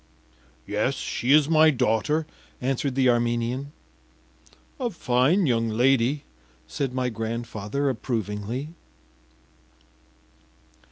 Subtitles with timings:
[0.65, 2.25] ”“Yes, she is my daughter,”
[2.59, 3.71] answered the Armenian.
[4.79, 6.23] “A fine young lady,”
[6.65, 8.69] said my grandfather approvingly.